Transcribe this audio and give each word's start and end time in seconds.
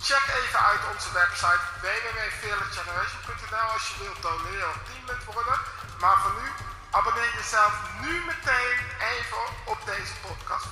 Check 0.00 0.26
even 0.42 0.60
uit 0.60 0.80
onze 0.92 1.12
website 1.12 1.60
www.fearlessgeneration.nl 1.80 3.72
als 3.72 3.88
je 3.88 3.94
wilt 4.02 4.22
doneren 4.22 4.68
of 4.68 4.76
teamlid 4.86 5.24
worden. 5.24 5.60
Maar 6.00 6.18
voor 6.20 6.32
nu, 6.40 6.48
abonneer 6.90 7.34
jezelf 7.34 7.72
nu 8.00 8.24
meteen 8.24 8.78
even 9.14 9.44
op 9.64 9.78
deze 9.84 10.12
podcast. 10.26 10.66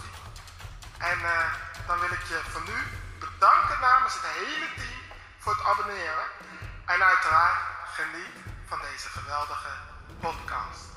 En 0.98 1.18
uh, 1.18 1.52
dan 1.86 1.98
wil 1.98 2.12
ik 2.12 2.24
je 2.28 2.40
van 2.50 2.64
nu 2.64 2.78
bedanken 3.18 3.80
namens 3.80 4.14
het 4.14 4.26
hele 4.26 4.68
team 4.76 5.02
voor 5.38 5.52
het 5.52 5.64
abonneren. 5.64 6.26
En 6.84 7.04
uiteraard 7.04 7.58
geniet 7.94 8.36
van 8.68 8.78
deze 8.80 9.08
geweldige 9.08 9.70
podcast. 10.20 10.95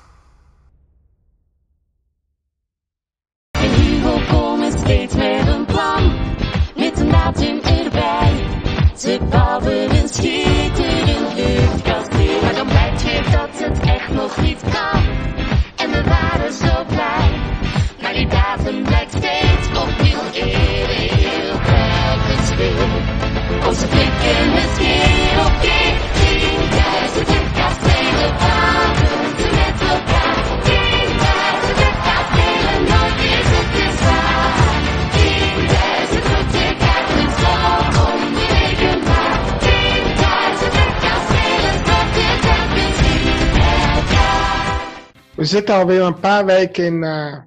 Zitten 45.50 45.74
alweer 45.74 46.02
een 46.02 46.20
paar 46.20 46.46
weken 46.46 46.84
in 46.84 47.02
eh, 47.04 47.38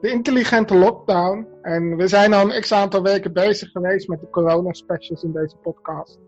de 0.00 0.10
intelligente 0.10 0.76
lockdown. 0.76 1.46
En 1.62 1.96
we 1.96 2.08
zijn 2.08 2.32
al 2.32 2.50
een 2.50 2.60
x 2.60 2.72
aantal 2.72 3.02
weken 3.02 3.32
bezig 3.32 3.70
geweest 3.70 4.08
met 4.08 4.20
de 4.20 4.30
corona 4.30 4.72
specials 4.72 5.22
in 5.22 5.32
deze 5.32 5.56
podcast. 5.56 6.18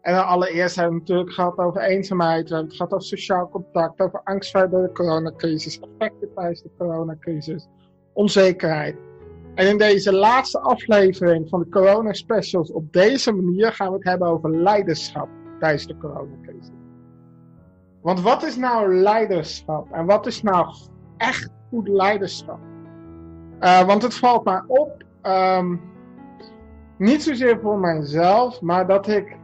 En 0.00 0.26
allereerst 0.26 0.76
hebben 0.76 0.94
we 0.94 1.00
het 1.00 1.08
natuurlijk 1.08 1.34
gehad 1.34 1.58
over 1.58 1.80
eenzaamheid. 1.80 2.48
We 2.48 2.54
hebben 2.54 2.66
het 2.66 2.76
gehad 2.76 2.92
over 2.92 3.06
sociaal 3.06 3.48
contact, 3.48 4.00
over 4.00 4.20
angst 4.24 4.50
voor 4.50 4.70
de 4.70 4.90
coronacrisis, 4.92 5.80
effecten 5.80 6.28
tijdens 6.34 6.62
de 6.62 6.70
coronacrisis, 6.78 7.68
onzekerheid. 8.12 8.96
En 9.54 9.68
in 9.68 9.78
deze 9.78 10.12
laatste 10.12 10.60
aflevering 10.60 11.48
van 11.48 11.60
de 11.60 11.68
corona 11.68 12.12
specials 12.12 12.72
op 12.72 12.92
deze 12.92 13.32
manier 13.32 13.72
gaan 13.72 13.88
we 13.88 13.94
het 13.94 14.04
hebben 14.04 14.28
over 14.28 14.56
leiderschap 14.56 15.28
tijdens 15.60 15.86
de 15.86 15.96
coronacrisis. 15.96 16.75
Want 18.06 18.20
wat 18.20 18.42
is 18.42 18.56
nou 18.56 18.94
leiderschap? 18.94 19.92
En 19.92 20.06
wat 20.06 20.26
is 20.26 20.42
nou 20.42 20.74
echt 21.16 21.50
goed 21.68 21.88
leiderschap? 21.88 22.58
Uh, 23.60 23.86
want 23.86 24.02
het 24.02 24.14
valt 24.14 24.44
mij 24.44 24.62
op, 24.66 25.04
um, 25.22 25.80
niet 26.98 27.22
zozeer 27.22 27.60
voor 27.60 27.78
mijzelf, 27.78 28.60
maar 28.60 28.86
dat 28.86 29.08
ik 29.08 29.36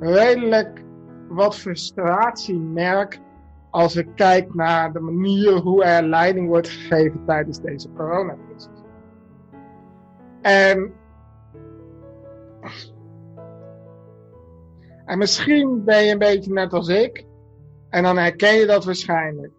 redelijk 0.00 0.84
wat 1.28 1.56
frustratie 1.56 2.58
merk 2.58 3.20
als 3.70 3.96
ik 3.96 4.08
kijk 4.14 4.54
naar 4.54 4.92
de 4.92 5.00
manier 5.00 5.52
hoe 5.52 5.84
er 5.84 6.02
leiding 6.02 6.48
wordt 6.48 6.68
gegeven 6.68 7.24
tijdens 7.26 7.60
deze 7.60 7.92
coronacrisis. 7.92 8.82
En 10.42 10.92
misschien 15.18 15.84
ben 15.84 16.04
je 16.04 16.12
een 16.12 16.18
beetje 16.18 16.52
net 16.52 16.72
als 16.72 16.88
ik, 16.88 17.30
en 17.92 18.02
dan 18.02 18.16
herken 18.16 18.54
je 18.54 18.66
dat 18.66 18.84
waarschijnlijk. 18.84 19.52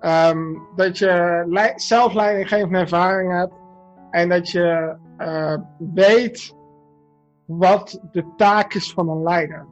Um, 0.00 0.66
dat 0.76 0.98
je 0.98 1.72
zelf 1.76 2.14
leidinggevende 2.14 2.78
ervaring 2.78 3.32
hebt 3.32 3.54
en 4.10 4.28
dat 4.28 4.50
je 4.50 4.96
uh, 5.18 5.56
weet 5.94 6.54
wat 7.44 8.00
de 8.12 8.24
taak 8.36 8.74
is 8.74 8.92
van 8.92 9.08
een 9.08 9.22
leider. 9.22 9.66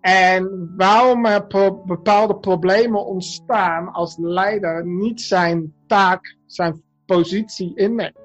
En 0.00 0.72
waarom 0.76 1.26
er 1.26 1.46
bepaalde 1.84 2.36
problemen 2.36 3.06
ontstaan 3.06 3.92
als 3.92 4.16
de 4.16 4.28
leider 4.28 4.86
niet 4.86 5.20
zijn 5.20 5.74
taak, 5.86 6.36
zijn 6.46 6.82
positie 7.06 7.76
inneemt. 7.76 8.18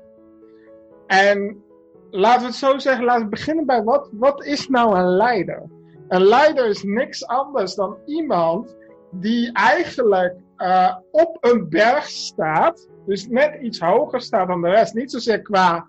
En 1.07 1.63
laten 2.09 2.41
we 2.41 2.47
het 2.47 2.56
zo 2.56 2.78
zeggen, 2.78 3.06
laten 3.06 3.24
we 3.24 3.30
beginnen 3.30 3.66
bij 3.66 3.84
wat, 3.84 4.09
wat 4.12 4.46
is 4.46 4.68
nou 4.68 4.97
een 4.97 5.09
leider? 5.09 5.69
Een 6.09 6.24
leider 6.24 6.66
is 6.66 6.84
niks 6.84 7.28
anders 7.28 7.75
dan 7.75 7.97
iemand 8.06 8.75
die 9.12 9.53
eigenlijk 9.53 10.36
uh, 10.58 10.96
op 11.12 11.38
een 11.40 11.70
berg 11.70 12.06
staat, 12.06 12.90
dus 13.06 13.28
net 13.28 13.62
iets 13.62 13.80
hoger 13.80 14.22
staat 14.22 14.48
dan 14.48 14.62
de 14.62 14.69
rest. 14.69 14.94
Niet 14.94 15.12
zozeer 15.12 15.42
qua, 15.42 15.88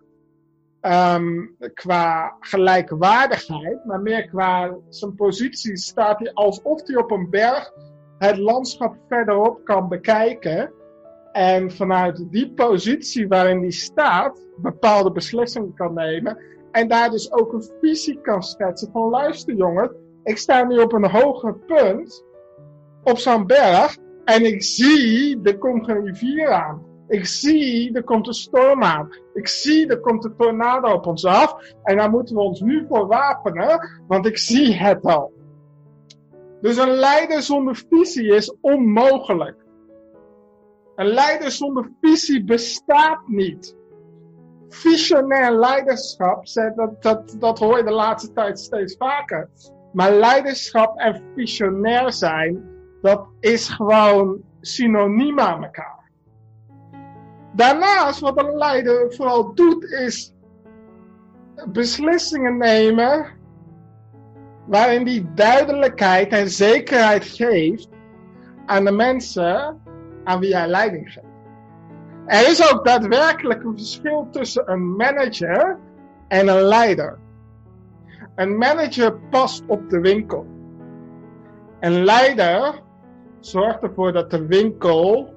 um, 0.81 1.57
qua 1.75 2.37
gelijkwaardigheid, 2.41 3.85
maar 3.85 4.01
meer 4.01 4.29
qua 4.29 4.77
zijn 4.89 5.15
positie 5.15 5.77
staat 5.77 6.19
hij 6.19 6.33
alsof 6.33 6.87
hij 6.87 6.97
op 6.97 7.11
een 7.11 7.31
berg 7.31 7.73
het 8.19 8.39
landschap 8.39 8.97
verderop 9.09 9.65
kan 9.65 9.89
bekijken. 9.89 10.73
En 11.33 11.71
vanuit 11.71 12.27
die 12.31 12.53
positie 12.53 13.29
waarin 13.29 13.61
hij 13.61 13.71
staat, 13.71 14.47
bepaalde 14.57 15.13
beslissingen 15.13 15.75
kan 15.75 15.95
nemen. 15.95 16.39
En 16.71 16.89
daar 16.89 17.11
dus 17.11 17.33
ook 17.33 17.53
een 17.53 17.71
visie 17.81 18.21
kan 18.21 18.43
schetsen 18.43 18.91
van 18.93 19.11
luister 19.11 19.55
jongen, 19.55 19.93
ik 20.31 20.39
sta 20.39 20.65
nu 20.65 20.79
op 20.79 20.93
een 20.93 21.11
hoger 21.11 21.55
punt 21.55 22.25
op 23.03 23.19
zo'n 23.19 23.47
berg 23.47 23.97
en 24.25 24.45
ik 24.45 24.63
zie, 24.63 25.41
er 25.43 25.59
komt 25.59 25.89
een 25.89 26.05
rivier 26.05 26.49
aan. 26.49 26.83
Ik 27.09 27.27
zie, 27.27 27.93
er 27.93 28.05
komt 28.05 28.27
een 28.27 28.35
storm 28.35 28.83
aan. 28.83 29.09
Ik 29.35 29.49
zie, 29.49 29.87
er 29.87 30.01
komt 30.01 30.25
een 30.25 30.37
tornado 30.37 30.93
op 30.93 31.07
ons 31.07 31.25
af. 31.25 31.75
En 31.83 31.97
daar 31.97 32.11
moeten 32.11 32.35
we 32.35 32.41
ons 32.41 32.61
nu 32.61 32.87
voor 32.89 33.07
wapenen, 33.07 34.03
want 34.07 34.27
ik 34.27 34.39
zie 34.39 34.75
het 34.75 35.05
al. 35.05 35.33
Dus 36.61 36.77
een 36.77 36.91
leider 36.91 37.43
zonder 37.43 37.85
visie 37.91 38.35
is 38.35 38.55
onmogelijk. 38.61 39.57
Een 40.97 41.07
leider 41.07 41.51
zonder 41.51 41.91
visie 42.01 42.45
bestaat 42.45 43.21
niet. 43.27 43.77
Visionair 44.69 45.53
leiderschap, 45.53 46.45
dat, 46.75 47.03
dat, 47.03 47.37
dat 47.39 47.59
hoor 47.59 47.77
je 47.77 47.85
de 47.85 47.91
laatste 47.91 48.33
tijd 48.33 48.59
steeds 48.59 48.97
vaker. 48.97 49.49
Maar 49.93 50.13
leiderschap 50.13 50.99
en 50.99 51.23
visionair 51.37 52.13
zijn, 52.13 52.65
dat 53.03 53.27
is 53.41 53.69
gewoon 53.69 54.43
synoniem 54.61 55.41
aan 55.41 55.65
elkaar. 55.65 56.11
Daarnaast, 57.53 58.21
wat 58.21 58.45
een 58.45 58.57
leider 58.57 59.15
vooral 59.15 59.55
doet, 59.55 59.85
is 59.85 60.35
beslissingen 61.69 62.57
nemen 62.57 63.27
waarin 64.67 65.05
die 65.05 65.35
duidelijkheid 65.35 66.33
en 66.33 66.51
zekerheid 66.51 67.25
geeft 67.25 67.89
aan 68.67 68.85
de 68.85 68.93
mensen 68.93 69.81
aan 70.25 70.41
wie 70.41 70.57
hij 70.57 70.69
leiding 70.69 71.13
geeft. 71.13 71.27
Er 72.27 72.49
is 72.49 72.73
ook 72.73 72.85
daadwerkelijk 72.85 73.65
een 73.65 73.77
verschil 73.77 74.29
tussen 74.31 74.71
een 74.71 74.97
manager 74.97 75.79
en 76.29 76.49
een 76.49 76.63
leider. 76.63 77.19
Een 78.41 78.59
manager 78.59 79.19
past 79.31 79.65
op 79.67 79.91
de 79.91 80.01
winkel. 80.01 80.47
Een 81.81 82.05
leider 82.05 82.83
zorgt 83.41 83.83
ervoor 83.83 84.13
dat 84.13 84.31
de 84.31 84.47
winkel 84.47 85.35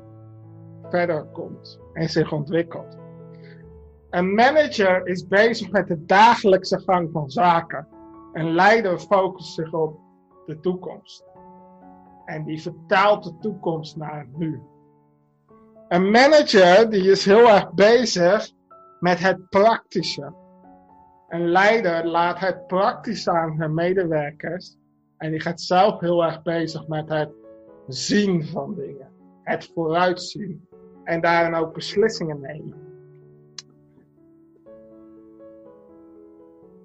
verder 0.90 1.26
komt 1.26 1.80
en 1.94 2.10
zich 2.10 2.32
ontwikkelt. 2.32 2.98
Een 4.10 4.34
manager 4.34 5.08
is 5.08 5.28
bezig 5.28 5.72
met 5.72 5.88
de 5.88 6.06
dagelijkse 6.06 6.80
gang 6.80 7.10
van 7.12 7.30
zaken. 7.30 7.88
Een 8.34 8.54
leider 8.54 9.00
focust 9.00 9.54
zich 9.54 9.74
op 9.74 10.00
de 10.46 10.60
toekomst. 10.60 11.24
En 12.26 12.44
die 12.44 12.62
vertaalt 12.62 13.24
de 13.24 13.38
toekomst 13.40 13.96
naar 13.96 14.20
het 14.20 14.38
nu. 14.38 14.62
Een 15.88 16.12
manager 16.12 16.90
die 16.90 17.12
is 17.12 17.26
heel 17.26 17.50
erg 17.50 17.74
bezig 17.74 18.52
met 19.00 19.20
het 19.20 19.50
praktische. 19.50 20.43
Een 21.34 21.48
leider 21.48 22.08
laat 22.08 22.40
het 22.40 22.68
praktisch 22.68 23.28
aan 23.28 23.56
zijn 23.58 23.74
medewerkers. 23.74 24.78
En 25.18 25.32
die 25.32 25.40
gaat 25.40 25.62
zelf 25.62 26.00
heel 26.00 26.24
erg 26.24 26.42
bezig 26.42 26.88
met 26.88 27.10
het 27.10 27.30
zien 27.88 28.46
van 28.46 28.76
dingen. 28.76 29.12
Het 29.44 29.72
vooruitzien. 29.74 30.68
En 31.04 31.22
daarin 31.22 31.54
ook 31.54 31.74
beslissingen 31.74 32.42
nemen. 32.42 32.78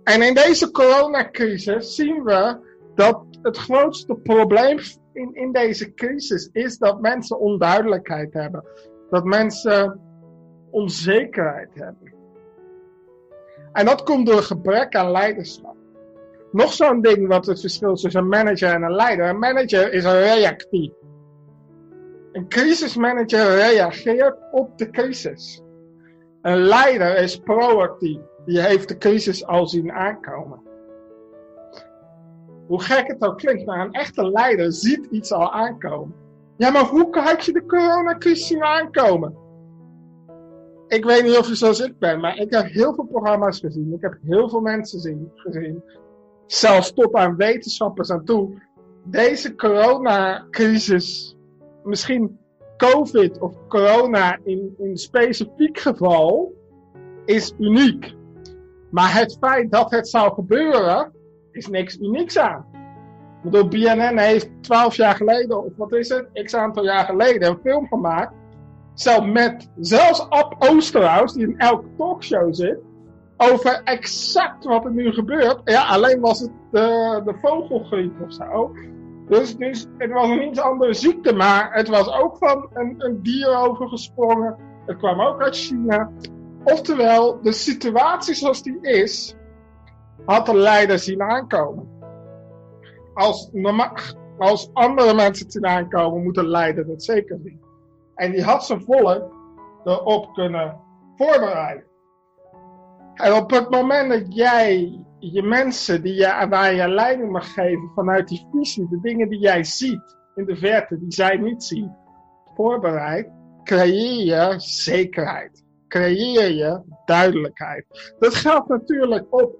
En 0.05 0.23
in 0.23 0.35
deze 0.35 0.71
coronacrisis 0.71 1.95
zien 1.95 2.23
we 2.23 2.59
dat 2.95 3.25
het 3.43 3.57
grootste 3.57 4.15
probleem 4.15 4.79
in, 5.13 5.35
in 5.35 5.53
deze 5.53 5.95
crisis 5.95 6.49
is 6.53 6.79
dat 6.79 7.01
mensen 7.01 7.39
onduidelijkheid 7.39 8.33
hebben. 8.33 8.65
Dat 9.11 9.25
mensen 9.25 10.01
onzekerheid 10.71 11.75
hebben. 11.75 12.18
En 13.73 13.87
dat 13.87 14.03
komt 14.03 14.27
door 14.27 14.43
gebrek 14.43 14.95
aan 14.95 15.11
leiderschap. 15.11 15.77
Nog 16.53 16.73
zo'n 16.73 17.01
ding 17.01 17.29
wat 17.29 17.47
het 17.47 17.61
verschil 17.61 17.93
is 17.93 18.01
tussen 18.01 18.21
een 18.21 18.29
manager 18.29 18.73
en 18.73 18.83
een 18.83 18.95
leider. 18.95 19.29
Een 19.29 19.39
manager 19.39 19.93
is 19.93 20.05
reactief. 20.05 20.93
Een 22.33 22.49
crisismanager 22.49 23.55
reageert 23.55 24.37
op 24.51 24.79
de 24.79 24.91
crisis. 24.91 25.63
Een 26.43 26.59
leider 26.59 27.19
is 27.19 27.37
proactief. 27.37 28.21
Die 28.45 28.61
heeft 28.61 28.89
de 28.89 28.99
crisis 28.99 29.47
al 29.47 29.67
zien 29.67 29.93
aankomen. 29.93 30.61
Hoe 32.67 32.83
gek 32.83 33.07
het 33.07 33.23
ook 33.23 33.39
klinkt, 33.39 33.67
maar 33.67 33.81
een 33.81 33.93
echte 33.93 34.31
leider 34.31 34.73
ziet 34.73 35.07
iets 35.11 35.33
al 35.33 35.53
aankomen. 35.53 36.15
Ja, 36.57 36.71
maar 36.71 36.85
hoe 36.85 37.19
had 37.19 37.45
je 37.45 37.53
de 37.53 37.67
coronacrisis 37.67 38.47
zien 38.47 38.63
aankomen? 38.63 39.37
Ik 40.89 41.05
weet 41.05 41.23
niet 41.23 41.37
of 41.37 41.49
je 41.49 41.55
zoals 41.55 41.81
ik 41.81 41.99
ben, 41.99 42.21
maar 42.21 42.37
ik 42.37 42.53
heb 42.53 42.67
heel 42.67 42.95
veel 42.95 43.05
programma's 43.05 43.61
gezien. 43.61 43.93
Ik 43.93 44.01
heb 44.01 44.17
heel 44.23 44.49
veel 44.49 44.61
mensen 44.61 45.01
zien, 45.01 45.31
gezien. 45.35 45.83
Zelfs 46.47 46.93
tot 46.93 47.15
aan 47.15 47.37
wetenschappers 47.37 48.11
aan 48.11 48.25
toe. 48.25 48.63
Deze 49.05 49.55
coronacrisis, 49.55 51.37
misschien 51.85 52.39
COVID 52.77 53.39
of 53.39 53.55
corona 53.69 54.39
in, 54.45 54.75
in 54.79 54.97
specifiek 54.97 55.79
geval, 55.79 56.55
is 57.25 57.55
uniek. 57.59 58.15
Maar 58.91 59.15
het 59.15 59.37
feit 59.41 59.71
dat 59.71 59.91
het 59.91 60.09
zou 60.09 60.33
gebeuren, 60.35 61.13
is 61.51 61.67
niks 61.67 61.99
unieks 61.99 62.39
aan. 62.39 62.67
Ik 63.43 63.51
bedoel, 63.51 63.69
BNN 63.69 64.19
heeft 64.19 64.51
twaalf 64.61 64.95
jaar 64.95 65.15
geleden, 65.15 65.65
of 65.65 65.73
wat 65.77 65.93
is 65.93 66.09
het, 66.09 66.29
x 66.33 66.55
aantal 66.55 66.85
jaar 66.85 67.05
geleden, 67.05 67.49
een 67.49 67.59
film 67.63 67.87
gemaakt. 67.87 68.33
Zelf 68.99 69.25
met, 69.25 69.71
zelfs 69.81 70.29
Ab 70.29 70.55
Oosterhuis, 70.59 71.33
die 71.33 71.47
in 71.47 71.59
elke 71.59 71.87
talkshow 71.97 72.55
zit, 72.55 72.79
over 73.37 73.83
exact 73.85 74.65
wat 74.65 74.85
er 74.85 74.91
nu 74.91 75.13
gebeurt. 75.13 75.61
Ja, 75.65 75.87
alleen 75.87 76.21
was 76.21 76.41
het 76.41 76.51
de, 76.71 77.23
de 77.25 77.35
vogelgriep 77.43 78.21
of 78.21 78.33
zo. 78.33 78.73
Dus, 79.29 79.57
dus 79.57 79.87
het 79.99 80.13
was 80.13 80.29
een 80.29 80.49
iets 80.49 80.61
andere 80.61 80.95
ziekte, 80.95 81.33
maar 81.33 81.73
het 81.73 81.89
was 81.89 82.13
ook 82.13 82.37
van 82.37 82.69
een, 82.73 82.95
een 82.99 83.23
dier 83.23 83.57
overgesprongen. 83.57 84.57
Het 84.87 84.97
kwam 84.97 85.21
ook 85.21 85.43
uit 85.43 85.57
China. 85.57 86.11
Oftewel, 86.65 87.43
de 87.43 87.53
situatie 87.53 88.35
zoals 88.35 88.63
die 88.63 88.79
is, 88.81 89.37
had 90.25 90.47
de 90.47 90.57
leider 90.57 90.99
zien 90.99 91.23
aankomen. 91.23 91.89
Als, 93.15 93.51
als 94.39 94.71
andere 94.73 95.15
mensen 95.15 95.45
het 95.45 95.53
zien 95.53 95.67
aankomen, 95.67 96.23
moet 96.23 96.35
de 96.35 96.47
leider 96.47 96.87
dat 96.87 97.05
zeker 97.05 97.39
zien. 97.45 97.68
En 98.19 98.33
die 98.33 98.43
had 98.43 98.65
zijn 98.65 98.83
volk 98.83 99.35
erop 99.85 100.33
kunnen 100.35 100.81
voorbereiden. 101.17 101.85
En 103.15 103.33
op 103.33 103.51
het 103.51 103.71
moment 103.71 104.11
dat 104.11 104.35
jij 104.35 105.01
je 105.19 105.43
mensen 105.43 106.03
die 106.03 106.15
je, 106.15 106.47
waar 106.49 106.75
je 106.75 106.89
leiding 106.89 107.31
mag 107.31 107.53
geven 107.53 107.91
vanuit 107.95 108.29
die 108.29 108.47
visie, 108.53 108.89
de 108.91 109.01
dingen 109.01 109.29
die 109.29 109.39
jij 109.39 109.65
ziet 109.65 110.17
in 110.35 110.45
de 110.45 110.57
verte, 110.57 110.99
die 110.99 111.13
zij 111.13 111.37
niet 111.37 111.65
zien, 111.65 111.97
voorbereidt, 112.55 113.31
creëer 113.65 114.25
je 114.25 114.55
zekerheid. 114.61 115.65
Creëer 115.89 116.51
je 116.51 116.83
duidelijkheid. 117.05 118.15
Dat 118.19 118.35
geldt 118.35 118.69
natuurlijk 118.69 119.27
op 119.31 119.57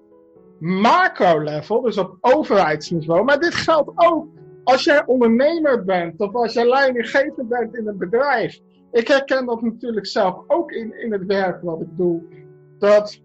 macro-level, 0.59 1.81
dus 1.81 1.97
op 1.97 2.17
overheidsniveau, 2.21 3.23
maar 3.23 3.39
dit 3.39 3.55
geldt 3.55 3.91
ook 3.95 4.27
als 4.71 4.83
jij 4.83 5.05
ondernemer 5.05 5.83
bent 5.83 6.19
of 6.19 6.35
als 6.35 6.53
jij 6.53 6.67
leidinggever 6.67 7.47
bent 7.47 7.75
in 7.75 7.87
een 7.87 7.97
bedrijf. 7.97 8.59
Ik 8.91 9.07
herken 9.07 9.45
dat 9.45 9.61
natuurlijk 9.61 10.05
zelf 10.05 10.43
ook 10.47 10.71
in, 10.71 10.99
in 10.99 11.11
het 11.11 11.25
werk 11.25 11.61
wat 11.61 11.81
ik 11.81 11.97
doe. 11.97 12.21
Dat 12.79 13.21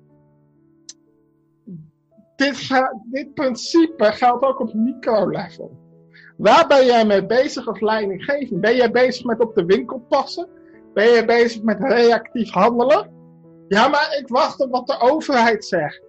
dit, 2.37 2.69
dit 3.11 3.35
principe 3.35 4.05
geldt 4.05 4.45
ook 4.45 4.61
op 4.61 4.75
micro-level. 4.75 5.83
Waar 6.37 6.67
ben 6.67 6.87
jij 6.87 7.07
mee 7.07 7.27
bezig 7.27 7.69
als 7.69 7.81
leidinggever? 7.81 8.61
Ben 8.61 8.77
jij 8.77 8.91
bezig 8.91 9.25
met 9.25 9.41
op 9.41 9.55
de 9.55 9.65
winkel 9.65 10.05
passen? 10.09 10.49
Ben 10.95 11.09
je 11.09 11.25
bezig 11.25 11.63
met 11.63 11.79
reactief 11.81 12.51
handelen? 12.51 13.11
Ja, 13.69 13.89
maar 13.89 14.17
ik 14.21 14.29
wacht 14.29 14.61
op 14.61 14.71
wat 14.71 14.87
de 14.87 15.01
overheid 15.01 15.65
zegt. 15.65 16.03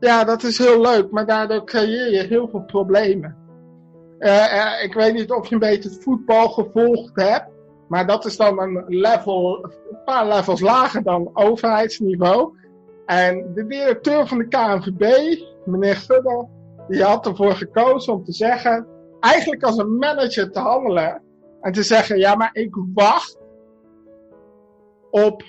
Ja, 0.00 0.24
dat 0.24 0.42
is 0.42 0.58
heel 0.58 0.80
leuk, 0.80 1.10
maar 1.10 1.26
daardoor 1.26 1.64
creëer 1.64 2.12
je 2.12 2.22
heel 2.22 2.48
veel 2.48 2.64
problemen. 2.64 3.45
Uh, 4.18 4.52
uh, 4.54 4.84
ik 4.84 4.94
weet 4.94 5.14
niet 5.14 5.30
of 5.30 5.48
je 5.48 5.54
een 5.54 5.60
beetje 5.60 5.88
het 5.88 6.02
voetbal 6.02 6.48
gevolgd 6.48 7.10
hebt, 7.14 7.50
maar 7.88 8.06
dat 8.06 8.24
is 8.24 8.36
dan 8.36 8.60
een 8.60 8.84
level, 8.86 9.64
een 9.64 9.98
paar 10.04 10.28
levels 10.28 10.60
lager 10.60 11.02
dan 11.02 11.30
overheidsniveau. 11.32 12.58
En 13.06 13.52
de 13.54 13.66
directeur 13.66 14.26
van 14.26 14.38
de 14.38 14.48
KNVB, 14.48 15.36
meneer 15.64 15.96
Gudde, 15.96 16.48
die 16.88 17.02
had 17.02 17.26
ervoor 17.26 17.54
gekozen 17.54 18.12
om 18.12 18.24
te 18.24 18.32
zeggen, 18.32 18.86
eigenlijk 19.20 19.62
als 19.62 19.78
een 19.78 19.96
manager 19.96 20.50
te 20.50 20.58
handelen 20.58 21.22
en 21.60 21.72
te 21.72 21.82
zeggen, 21.82 22.18
ja, 22.18 22.34
maar 22.34 22.50
ik 22.52 22.74
wacht 22.94 23.38
op 25.10 25.42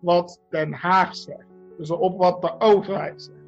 wat 0.00 0.40
Den 0.50 0.72
Haag 0.72 1.16
zegt. 1.16 1.46
Dus 1.78 1.90
op 1.90 2.18
wat 2.18 2.42
de 2.42 2.60
overheid 2.60 3.22
zegt. 3.22 3.41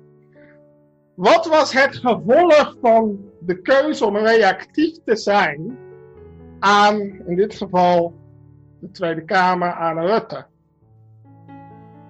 Wat 1.15 1.47
was 1.47 1.73
het 1.73 1.97
gevolg 1.97 2.77
van 2.81 3.19
de 3.41 3.61
keuze 3.61 4.07
om 4.07 4.17
reactief 4.17 4.97
te 5.05 5.17
zijn 5.17 5.79
aan, 6.59 7.01
in 7.27 7.37
dit 7.37 7.55
geval, 7.55 8.15
de 8.81 8.91
Tweede 8.91 9.25
Kamer, 9.25 9.73
aan 9.73 9.99
Rutte? 9.99 10.47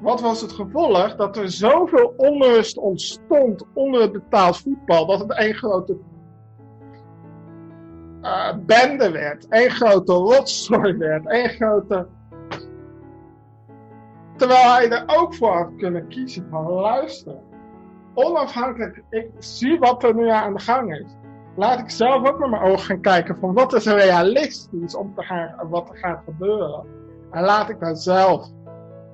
Wat 0.01 0.21
was 0.21 0.41
het 0.41 0.53
gevolg? 0.53 1.17
Dat 1.17 1.37
er 1.37 1.51
zoveel 1.51 2.15
onrust 2.17 2.77
ontstond 2.77 3.65
onder 3.75 4.01
het 4.01 4.13
betaald 4.13 4.59
voetbal, 4.59 5.07
dat 5.07 5.21
het 5.21 5.33
één 5.33 5.55
grote 5.55 5.97
uh, 8.23 8.55
bende 8.67 9.11
werd, 9.11 9.49
één 9.49 9.71
grote 9.71 10.13
rotzooi 10.13 10.97
werd, 10.97 11.27
één 11.27 11.49
grote 11.49 12.07
Terwijl 14.37 14.73
hij 14.73 14.91
er 14.91 15.05
ook 15.07 15.35
voor 15.35 15.53
had 15.53 15.77
kunnen 15.77 16.09
kiezen 16.09 16.47
van 16.51 16.71
luisteren. 16.71 17.54
Onafhankelijk, 18.15 19.03
ik 19.11 19.31
zie 19.39 19.79
wat 19.79 20.03
er 20.03 20.15
nu 20.15 20.31
aan 20.31 20.55
de 20.55 20.61
gang 20.61 20.95
is. 20.95 21.17
Laat 21.57 21.79
ik 21.79 21.91
zelf 21.91 22.29
ook 22.29 22.39
met 22.39 22.51
mijn 22.51 22.63
ogen 22.63 22.85
gaan 22.85 23.01
kijken 23.01 23.37
van 23.37 23.55
wat 23.55 23.73
is 23.73 23.87
realistisch 23.87 24.95
om 24.95 25.15
te 25.15 25.23
gaan, 25.23 25.69
wat 25.69 25.89
er 25.89 25.97
gaat 25.97 26.23
gebeuren. 26.25 26.85
En 27.31 27.43
laat 27.43 27.69
ik 27.69 27.81
dan 27.81 27.97
zelf 27.97 28.49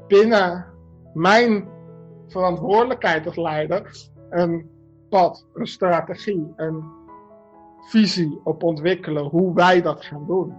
binnen 0.09 0.67
mijn 1.15 1.69
verantwoordelijkheid 2.29 3.27
als 3.27 3.37
leider 3.37 4.09
een 4.31 4.71
pad, 5.09 5.47
een 5.55 5.67
strategie, 5.67 6.53
een 6.57 6.85
visie 7.81 8.41
op 8.45 8.63
ontwikkelen 8.63 9.25
hoe 9.25 9.55
wij 9.55 9.83
dat 9.83 10.05
gaan 10.05 10.27
doen. 10.27 10.59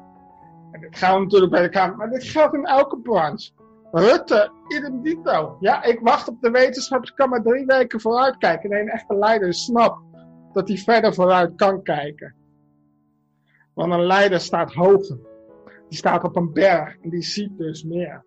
En 0.71 0.81
dit 0.81 0.98
gaat 0.98 1.19
natuurlijk 1.19 1.51
bij 1.51 1.62
de 1.62 1.69
Kamer, 1.69 1.98
maar 1.98 2.10
dit 2.10 2.24
geldt 2.24 2.53
in 2.53 2.65
elke 2.65 2.98
branche. 2.98 3.51
Rutte, 3.91 4.51
idem 4.67 5.01
dito. 5.01 5.57
Ja, 5.60 5.83
ik 5.83 6.00
wacht 6.00 6.27
op 6.27 6.41
de 6.41 6.51
wetenschap. 6.51 7.03
Ik 7.03 7.15
kan 7.15 7.29
maar 7.29 7.41
drie 7.41 7.65
weken 7.65 8.01
vooruit 8.01 8.38
kijken. 8.38 8.69
Nee, 8.69 8.81
een 8.81 8.89
echte 8.89 9.15
leider 9.15 9.53
snapt 9.53 10.00
dat 10.53 10.67
hij 10.67 10.77
verder 10.77 11.13
vooruit 11.13 11.55
kan 11.55 11.83
kijken. 11.83 12.36
Want 13.74 13.93
een 13.93 14.05
leider 14.05 14.39
staat 14.39 14.74
hoger. 14.74 15.17
Die 15.89 15.98
staat 15.98 16.24
op 16.24 16.36
een 16.36 16.53
berg 16.53 16.98
en 17.01 17.10
die 17.10 17.24
ziet 17.24 17.57
dus 17.57 17.83
meer. 17.83 18.25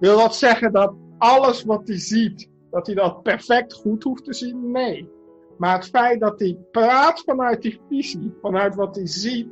Wil 0.00 0.16
dat 0.16 0.36
zeggen 0.36 0.72
dat 0.72 0.94
alles 1.18 1.64
wat 1.64 1.88
hij 1.88 1.98
ziet, 1.98 2.50
dat 2.70 2.86
hij 2.86 2.94
dat 2.94 3.22
perfect 3.22 3.72
goed 3.72 4.02
hoeft 4.02 4.24
te 4.24 4.34
zien? 4.34 4.70
Nee. 4.70 5.10
Maar 5.58 5.74
het 5.74 5.88
feit 5.88 6.20
dat 6.20 6.40
hij 6.40 6.58
praat 6.70 7.22
vanuit 7.26 7.62
die 7.62 7.80
visie, 7.88 8.34
vanuit 8.42 8.74
wat 8.74 8.96
hij 8.96 9.06
ziet, 9.06 9.48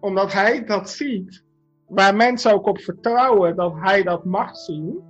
omdat 0.00 0.32
hij 0.32 0.64
dat 0.64 0.90
ziet, 0.90 1.44
waar 1.88 2.16
mensen 2.16 2.52
ook 2.52 2.66
op 2.66 2.78
vertrouwen 2.78 3.56
dat 3.56 3.72
hij 3.76 4.02
dat 4.02 4.24
mag 4.24 4.56
zien, 4.56 5.02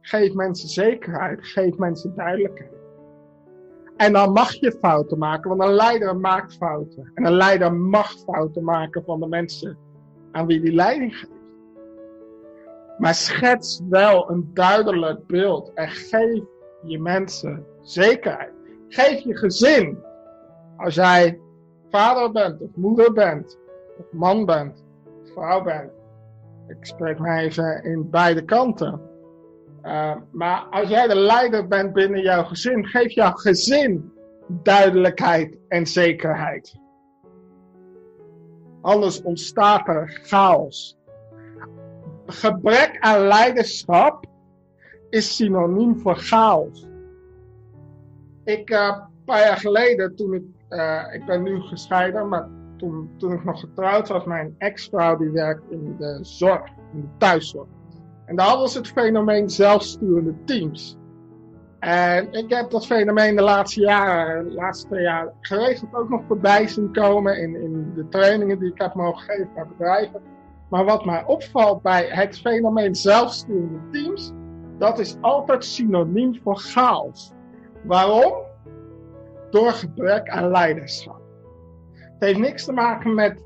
geeft 0.00 0.34
mensen 0.34 0.68
zekerheid, 0.68 1.46
geeft 1.46 1.78
mensen 1.78 2.14
duidelijkheid. 2.16 2.70
En 3.96 4.12
dan 4.12 4.32
mag 4.32 4.52
je 4.52 4.72
fouten 4.80 5.18
maken, 5.18 5.48
want 5.50 5.62
een 5.62 5.74
leider 5.74 6.16
maakt 6.16 6.54
fouten. 6.54 7.10
En 7.14 7.24
een 7.24 7.32
leider 7.32 7.74
mag 7.74 8.12
fouten 8.12 8.64
maken 8.64 9.04
van 9.04 9.20
de 9.20 9.26
mensen 9.26 9.78
aan 10.32 10.46
wie 10.46 10.60
die 10.60 10.72
leiding 10.72 11.16
geeft. 11.16 11.30
Maar 12.98 13.14
schets 13.14 13.82
wel 13.88 14.30
een 14.30 14.50
duidelijk 14.54 15.26
beeld 15.26 15.72
en 15.74 15.88
geef 15.88 16.42
je 16.82 16.98
mensen 16.98 17.66
zekerheid. 17.82 18.52
Geef 18.88 19.20
je 19.20 19.36
gezin. 19.36 19.98
Als 20.76 20.94
jij 20.94 21.40
vader 21.90 22.32
bent 22.32 22.60
of 22.60 22.70
moeder 22.74 23.12
bent, 23.12 23.58
of 23.98 24.12
man 24.12 24.44
bent, 24.44 24.84
vrouw 25.34 25.62
bent. 25.62 25.90
Ik 26.68 26.76
spreek 26.80 27.18
maar 27.18 27.38
even 27.38 27.84
in 27.84 28.10
beide 28.10 28.44
kanten. 28.44 29.00
Uh, 29.82 30.16
maar 30.30 30.66
als 30.70 30.88
jij 30.88 31.06
de 31.08 31.16
leider 31.16 31.68
bent 31.68 31.92
binnen 31.92 32.20
jouw 32.20 32.44
gezin, 32.44 32.86
geef 32.86 33.10
jouw 33.10 33.32
gezin 33.32 34.12
duidelijkheid 34.48 35.56
en 35.68 35.86
zekerheid. 35.86 36.80
Anders 38.80 39.22
ontstaat 39.22 39.88
er 39.88 40.20
chaos. 40.22 40.98
Gebrek 42.26 42.96
aan 43.00 43.20
leiderschap 43.20 44.24
is 45.10 45.36
synoniem 45.36 45.98
voor 45.98 46.16
chaos. 46.16 46.86
Ik, 48.44 48.70
uh, 48.70 48.96
een 48.96 49.24
paar 49.24 49.40
jaar 49.40 49.56
geleden, 49.56 50.16
toen 50.16 50.34
ik, 50.34 50.44
uh, 50.68 51.02
ik 51.12 51.24
ben 51.24 51.42
nu 51.42 51.60
gescheiden, 51.60 52.28
maar 52.28 52.48
toen, 52.82 53.10
toen 53.16 53.32
ik 53.32 53.44
nog 53.44 53.60
getrouwd 53.60 54.08
was, 54.08 54.24
mijn 54.24 54.54
ex-vrouw 54.58 55.16
die 55.16 55.30
werkt 55.30 55.70
in 55.70 55.96
de 55.98 56.18
zorg, 56.22 56.70
in 56.92 57.00
de 57.00 57.16
thuiszorg. 57.18 57.68
En 58.26 58.36
daar 58.36 58.46
hadden 58.46 58.68
ze 58.68 58.78
het 58.78 58.88
fenomeen 58.88 59.50
zelfsturende 59.50 60.34
teams. 60.44 60.96
En 61.78 62.32
ik 62.32 62.50
heb 62.50 62.70
dat 62.70 62.86
fenomeen 62.86 63.36
de 63.36 63.42
laatste 63.42 63.80
jaren, 63.80 64.48
de 64.48 64.54
laatste 64.54 64.86
twee 64.86 65.02
jaar, 65.02 65.32
geregeld 65.40 65.94
ook 65.94 66.08
nog 66.08 66.22
voorbij 66.26 66.68
zien 66.68 66.92
komen 66.92 67.38
in, 67.38 67.54
in 67.54 67.92
de 67.94 68.08
trainingen 68.08 68.58
die 68.58 68.70
ik 68.70 68.80
heb 68.80 68.94
mogen 68.94 69.22
geven 69.22 69.50
naar 69.54 69.68
bedrijven. 69.68 70.22
Maar 70.70 70.84
wat 70.84 71.04
mij 71.04 71.24
opvalt 71.24 71.82
bij 71.82 72.06
het 72.08 72.38
fenomeen 72.38 72.94
zelfsturende 72.94 73.78
teams, 73.90 74.32
dat 74.78 74.98
is 74.98 75.16
altijd 75.20 75.64
synoniem 75.64 76.40
voor 76.42 76.56
chaos. 76.56 77.32
Waarom? 77.84 78.32
Door 79.50 79.72
gebrek 79.72 80.28
aan 80.28 80.50
leiderschap. 80.50 81.21
Het 82.22 82.30
heeft 82.30 82.46
niks 82.46 82.64
te 82.64 82.72
maken 82.72 83.14
met 83.14 83.44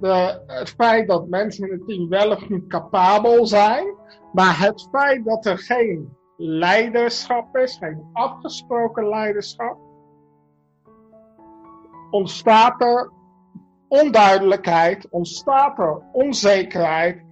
de, 0.00 0.42
het 0.46 0.68
feit 0.70 1.08
dat 1.08 1.28
mensen 1.28 1.66
in 1.66 1.72
het 1.72 1.86
team 1.86 2.08
wel 2.08 2.30
of 2.30 2.48
niet 2.48 2.66
capabel 2.66 3.46
zijn, 3.46 3.94
maar 4.32 4.58
het 4.58 4.88
feit 4.90 5.24
dat 5.24 5.46
er 5.46 5.58
geen 5.58 6.16
leiderschap 6.36 7.56
is, 7.56 7.76
geen 7.76 8.08
afgesproken 8.12 9.08
leiderschap, 9.08 9.78
ontstaat 12.10 12.82
er 12.82 13.10
onduidelijkheid, 13.88 15.08
ontstaat 15.10 15.78
er 15.78 16.02
onzekerheid 16.12 17.24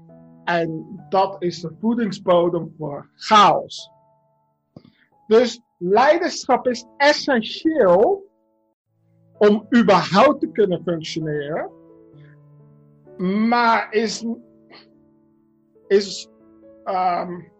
en 0.44 0.86
dat 1.08 1.36
is 1.38 1.60
de 1.60 1.76
voedingsbodem 1.80 2.74
voor 2.78 3.10
chaos. 3.14 3.90
Dus 5.26 5.62
leiderschap 5.78 6.66
is 6.66 6.86
essentieel 6.96 8.30
om 9.48 9.66
überhaupt 9.76 10.40
te 10.40 10.48
kunnen 10.52 10.82
functioneren, 10.82 11.70
maar 13.48 13.92
is, 13.92 14.24
is 15.88 16.28
um, 16.84 17.50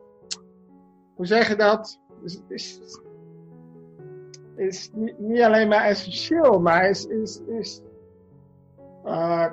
hoe 1.14 1.26
zeg 1.26 1.48
je 1.48 1.56
dat? 1.56 2.00
Is, 2.24 2.42
is, 2.48 2.80
is 4.56 4.90
niet, 5.18 5.42
alleen 5.42 5.68
maar 5.68 5.84
essentieel, 5.84 6.60
maar 6.60 6.88
is, 6.88 7.06
is, 7.06 7.40
is 7.48 7.80
uh, 9.04 9.46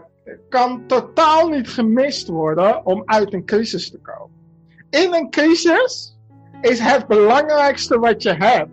kan 0.49 0.87
totaal 0.87 1.47
niet 1.47 1.69
gemist 1.69 2.27
worden 2.27 2.85
om 2.85 3.01
uit 3.05 3.33
een 3.33 3.45
crisis 3.45 3.89
te 3.89 3.99
komen. 3.99 4.37
In 4.89 5.13
een 5.13 5.29
crisis 5.29 6.17
is 6.61 6.79
het 6.79 7.07
belangrijkste 7.07 7.99
wat 7.99 8.23
je 8.23 8.33
hebt 8.33 8.71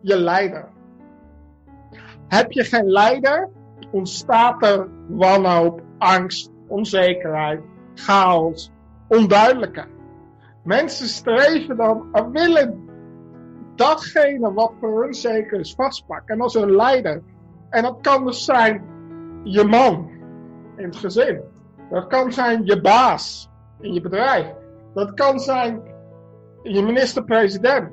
je 0.00 0.16
leider. 0.16 0.68
Heb 2.30 2.52
je 2.52 2.64
geen 2.64 2.90
leider, 2.90 3.48
ontstaat 3.90 4.64
er 4.64 4.88
wanhoop, 5.08 5.82
angst, 5.98 6.50
onzekerheid, 6.68 7.60
chaos, 7.94 8.70
onduidelijkheid. 9.08 9.88
Mensen 10.64 11.06
streven 11.06 11.76
dan 11.76 12.08
en 12.12 12.30
willen 12.30 12.88
datgene 13.74 14.52
wat 14.52 14.72
voor 14.80 15.02
hun 15.02 15.14
zeker 15.14 15.60
is 15.60 15.74
vastpakken. 15.74 16.34
En 16.34 16.40
als 16.40 16.54
een 16.54 16.76
leider. 16.76 17.22
En 17.70 17.82
dat 17.82 17.98
kan 18.00 18.24
dus 18.24 18.44
zijn 18.44 18.84
je 19.44 19.64
man 19.64 20.10
in 20.76 20.84
het 20.84 20.96
gezin. 20.96 21.40
Dat 21.90 22.06
kan 22.06 22.32
zijn 22.32 22.64
je 22.64 22.80
baas 22.80 23.50
in 23.80 23.92
je 23.92 24.00
bedrijf. 24.00 24.46
Dat 24.94 25.14
kan 25.14 25.40
zijn 25.40 25.82
je 26.62 26.82
minister-president. 26.82 27.90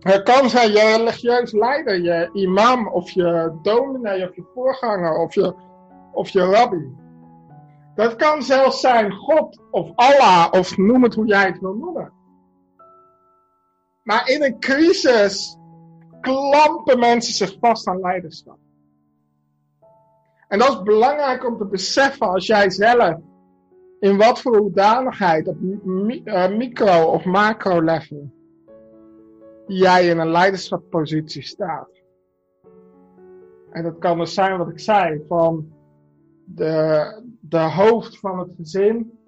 Het 0.00 0.22
kan 0.22 0.50
zijn 0.50 0.72
je 0.72 0.96
religieus 0.96 1.52
leider, 1.52 2.00
je 2.00 2.30
imam 2.32 2.88
of 2.88 3.10
je 3.10 3.58
dominee 3.62 4.28
of 4.28 4.36
je 4.36 4.44
voorganger 4.54 5.18
of 5.18 5.34
je, 5.34 5.54
of 6.12 6.28
je 6.28 6.40
rabbi. 6.40 6.94
Dat 7.94 8.16
kan 8.16 8.42
zelfs 8.42 8.80
zijn 8.80 9.12
God 9.12 9.60
of 9.70 9.92
Allah 9.94 10.48
of 10.50 10.76
noem 10.76 11.02
het 11.02 11.14
hoe 11.14 11.26
jij 11.26 11.46
het 11.46 11.60
wil 11.60 11.74
noemen. 11.74 12.12
Maar 14.02 14.28
in 14.28 14.42
een 14.42 14.58
crisis 14.60 15.56
klampen 16.20 16.98
mensen 16.98 17.34
zich 17.34 17.56
vast 17.60 17.86
aan 17.86 18.00
leiderschap. 18.00 18.58
En 20.48 20.58
dat 20.58 20.68
is 20.68 20.82
belangrijk 20.82 21.46
om 21.46 21.58
te 21.58 21.66
beseffen 21.66 22.28
als 22.28 22.46
jij 22.46 22.70
zelf 22.70 23.18
in 24.00 24.16
wat 24.16 24.40
voor 24.40 24.56
hoedanigheid 24.56 25.48
op 25.48 25.56
eh, 26.24 26.48
micro 26.48 27.02
of 27.02 27.24
macro 27.24 27.80
level 27.82 28.38
jij 29.78 30.06
in 30.06 30.18
een 30.18 30.30
leiderschapspositie 30.30 31.42
staat. 31.42 31.88
En 33.70 33.82
dat 33.82 33.98
kan 33.98 34.18
dus 34.18 34.34
zijn 34.34 34.58
wat 34.58 34.68
ik 34.68 34.80
zei, 34.80 35.24
van 35.28 35.72
de, 36.44 37.04
de 37.40 37.58
hoofd 37.58 38.18
van 38.18 38.38
het 38.38 38.48
gezin 38.56 39.18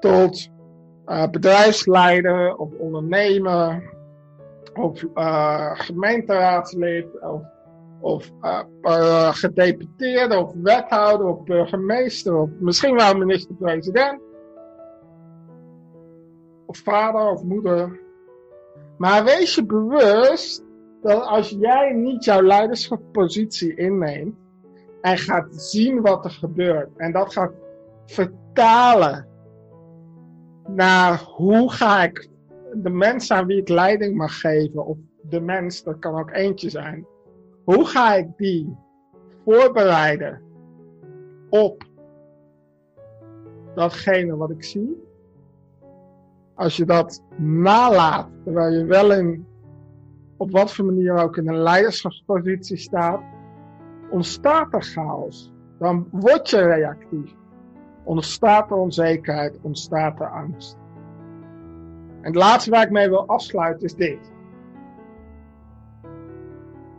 tot 0.00 0.48
uh, 1.06 1.28
bedrijfsleider 1.28 2.56
of 2.56 2.72
ondernemer 2.72 3.94
of 4.74 5.02
uh, 5.14 5.70
gemeenteraadslid 5.74 7.20
of, 7.20 7.42
of 8.00 8.30
uh, 8.82 9.34
gedeputeerde 9.34 10.38
of 10.38 10.52
wethouder 10.62 11.26
of 11.26 11.44
burgemeester 11.44 12.36
of 12.36 12.50
misschien 12.58 12.94
wel 12.94 13.14
minister-president 13.14 14.20
of 16.66 16.78
vader 16.78 17.30
of 17.30 17.42
moeder. 17.42 18.08
Maar 19.00 19.24
wees 19.24 19.54
je 19.54 19.64
bewust 19.64 20.64
dat 21.02 21.22
als 21.22 21.48
jij 21.48 21.92
niet 21.92 22.24
jouw 22.24 22.42
leiderschapspositie 22.42 23.74
inneemt, 23.74 24.34
en 25.00 25.18
gaat 25.18 25.54
zien 25.54 26.00
wat 26.00 26.24
er 26.24 26.30
gebeurt. 26.30 26.88
En 26.96 27.12
dat 27.12 27.32
gaat 27.32 27.52
vertalen 28.06 29.26
naar 30.66 31.18
hoe 31.18 31.72
ga 31.72 32.02
ik 32.02 32.28
de 32.74 32.90
mens 32.90 33.30
aan 33.30 33.46
wie 33.46 33.60
ik 33.60 33.68
leiding 33.68 34.16
mag 34.16 34.40
geven, 34.40 34.86
of 34.86 34.96
de 35.22 35.40
mens, 35.40 35.82
dat 35.82 35.98
kan 35.98 36.18
ook 36.18 36.30
eentje 36.30 36.70
zijn. 36.70 37.06
Hoe 37.64 37.86
ga 37.86 38.14
ik 38.14 38.28
die 38.36 38.76
voorbereiden 39.44 40.42
op 41.50 41.84
datgene 43.74 44.36
wat 44.36 44.50
ik 44.50 44.64
zie? 44.64 45.08
Als 46.60 46.76
je 46.76 46.84
dat 46.84 47.22
nalaat, 47.36 48.28
terwijl 48.44 48.72
je 48.72 48.84
wel 48.84 49.12
in, 49.12 49.46
op 50.36 50.50
wat 50.50 50.72
voor 50.72 50.84
manier 50.84 51.22
ook 51.22 51.36
in 51.36 51.48
een 51.48 51.62
leiderschapspositie 51.62 52.76
staat, 52.76 53.20
ontstaat 54.10 54.74
er 54.74 54.82
chaos. 54.82 55.52
Dan 55.78 56.08
word 56.10 56.50
je 56.50 56.60
reactief. 56.60 57.34
Ontstaat 58.04 58.70
er 58.70 58.76
onzekerheid, 58.76 59.58
ontstaat 59.62 60.20
er 60.20 60.30
angst. 60.30 60.78
En 62.20 62.26
het 62.26 62.34
laatste 62.34 62.70
waar 62.70 62.84
ik 62.84 62.90
mee 62.90 63.08
wil 63.08 63.26
afsluiten 63.26 63.86
is 63.86 63.94
dit. 63.94 64.32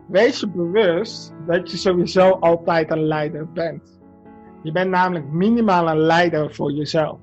Wees 0.08 0.40
je 0.40 0.50
bewust 0.50 1.34
dat 1.46 1.72
je 1.72 1.78
sowieso 1.78 2.30
altijd 2.30 2.92
een 2.92 3.04
leider 3.04 3.52
bent. 3.52 4.00
Je 4.64 4.72
bent 4.72 4.90
namelijk 4.90 5.32
minimaal 5.32 5.90
een 5.90 6.00
leider 6.00 6.54
voor 6.54 6.72
jezelf. 6.72 7.20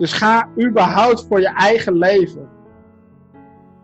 Dus 0.00 0.12
ga 0.12 0.48
überhaupt 0.58 1.26
voor 1.26 1.40
je 1.40 1.48
eigen 1.48 1.92
leven 1.92 2.48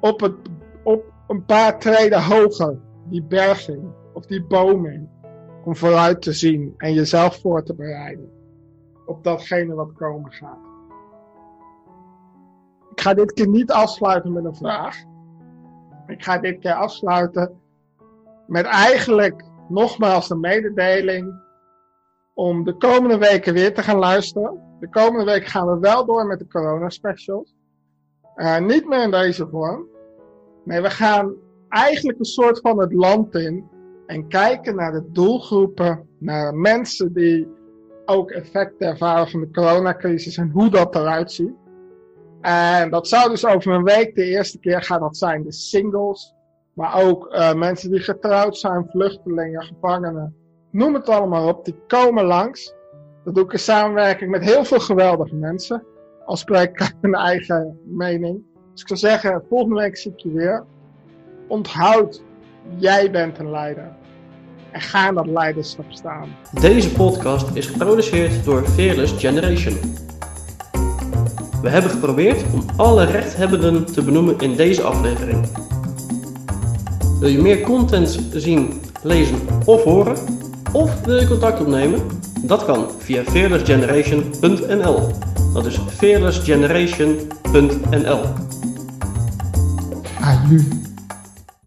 op, 0.00 0.20
het, 0.20 0.34
op 0.82 1.04
een 1.28 1.44
paar 1.44 1.78
treden 1.78 2.22
hoger 2.22 2.78
die 3.04 3.22
berging 3.22 3.82
of 4.12 4.26
die 4.26 4.44
bomen 4.44 5.10
om 5.64 5.76
vooruit 5.76 6.22
te 6.22 6.32
zien 6.32 6.74
en 6.76 6.94
jezelf 6.94 7.40
voor 7.40 7.62
te 7.62 7.74
bereiden 7.74 8.30
op 9.06 9.24
datgene 9.24 9.74
wat 9.74 9.92
komen 9.92 10.32
gaat. 10.32 10.58
Ik 12.90 13.00
ga 13.00 13.14
dit 13.14 13.32
keer 13.32 13.48
niet 13.48 13.70
afsluiten 13.70 14.32
met 14.32 14.44
een 14.44 14.56
vraag. 14.56 14.96
Ik 16.06 16.24
ga 16.24 16.38
dit 16.38 16.58
keer 16.58 16.74
afsluiten 16.74 17.60
met 18.46 18.64
eigenlijk 18.64 19.44
nogmaals 19.68 20.28
de 20.28 20.36
mededeling 20.36 21.40
om 22.34 22.64
de 22.64 22.76
komende 22.76 23.18
weken 23.18 23.52
weer 23.54 23.74
te 23.74 23.82
gaan 23.82 23.98
luisteren. 23.98 24.65
De 24.80 24.88
komende 24.88 25.24
week 25.24 25.46
gaan 25.46 25.66
we 25.66 25.78
wel 25.78 26.06
door 26.06 26.26
met 26.26 26.38
de 26.38 26.46
corona 26.46 26.88
specials. 26.88 27.54
Eh, 28.34 28.58
niet 28.58 28.88
meer 28.88 29.02
in 29.02 29.10
deze 29.10 29.48
vorm. 29.48 29.86
Nee, 30.64 30.80
we 30.80 30.90
gaan 30.90 31.34
eigenlijk 31.68 32.18
een 32.18 32.24
soort 32.24 32.60
van 32.60 32.80
het 32.80 32.92
land 32.92 33.34
in 33.34 33.68
en 34.06 34.28
kijken 34.28 34.76
naar 34.76 34.92
de 34.92 35.10
doelgroepen, 35.12 36.08
naar 36.18 36.54
mensen 36.54 37.12
die 37.12 37.48
ook 38.04 38.30
effecten 38.30 38.88
ervaren 38.88 39.28
van 39.28 39.40
de 39.40 39.50
coronacrisis 39.50 40.36
en 40.36 40.50
hoe 40.50 40.70
dat 40.70 40.94
eruit 40.94 41.32
ziet. 41.32 41.54
En 42.40 42.90
dat 42.90 43.08
zou 43.08 43.30
dus 43.30 43.46
over 43.46 43.72
een 43.72 43.84
week 43.84 44.14
de 44.14 44.24
eerste 44.24 44.58
keer 44.58 44.82
gaan 44.82 45.00
dat 45.00 45.16
zijn 45.16 45.42
de 45.42 45.52
singles, 45.52 46.34
maar 46.72 47.02
ook 47.02 47.34
uh, 47.34 47.54
mensen 47.54 47.90
die 47.90 48.00
getrouwd 48.00 48.56
zijn, 48.56 48.86
vluchtelingen, 48.90 49.62
gevangenen, 49.62 50.36
noem 50.70 50.94
het 50.94 51.08
allemaal 51.08 51.48
op, 51.48 51.64
die 51.64 51.76
komen 51.86 52.24
langs. 52.24 52.74
Dat 53.26 53.34
doe 53.34 53.44
ik 53.44 53.52
in 53.52 53.58
samenwerking 53.58 54.30
met 54.30 54.44
heel 54.44 54.64
veel 54.64 54.80
geweldige 54.80 55.34
mensen. 55.34 55.82
Al 56.24 56.36
spreek 56.36 56.80
ik 56.80 56.94
mijn 57.00 57.14
eigen 57.14 57.78
mening. 57.84 58.42
Dus 58.72 58.80
ik 58.80 58.88
zou 58.88 58.98
zeggen, 58.98 59.42
volgende 59.48 59.74
week 59.74 59.96
zie 59.96 60.12
ik 60.12 60.18
je 60.18 60.32
weer. 60.32 60.64
Onthoud, 61.48 62.22
jij 62.76 63.10
bent 63.10 63.38
een 63.38 63.50
leider. 63.50 63.96
En 64.72 64.80
ga 64.80 65.08
in 65.08 65.14
dat 65.14 65.26
leiderschap 65.26 65.84
staan. 65.88 66.28
Deze 66.60 66.92
podcast 66.92 67.56
is 67.56 67.66
geproduceerd 67.66 68.44
door 68.44 68.62
Fearless 68.64 69.12
Generation. 69.12 69.74
We 71.62 71.68
hebben 71.68 71.90
geprobeerd 71.90 72.44
om 72.52 72.64
alle 72.76 73.04
rechthebbenden 73.04 73.86
te 73.86 74.04
benoemen 74.04 74.38
in 74.38 74.56
deze 74.56 74.82
aflevering. 74.82 75.46
Wil 77.20 77.28
je 77.28 77.38
meer 77.38 77.60
content 77.60 78.28
zien, 78.32 78.80
lezen 79.02 79.38
of 79.64 79.82
horen? 79.82 80.16
Of 80.72 81.04
wil 81.04 81.16
je 81.16 81.28
contact 81.28 81.60
opnemen? 81.60 82.24
Dat 82.46 82.64
kan 82.64 82.86
via 82.98 83.22
fearlessgeneration.nl. 83.24 85.10
Dat 85.52 85.66
is 85.66 85.78
fearlessgeneration.nl. 85.98 88.20
Aju. 90.20 90.85